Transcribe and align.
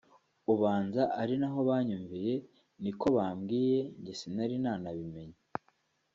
ubanza 0.53 1.01
ari 1.21 1.35
naho 1.41 1.59
banyumviye 1.69 2.33
niko 2.81 3.05
babwiye 3.17 3.79
njye 3.99 4.13
sinari 4.19 4.55
nanabimenye 4.63 5.39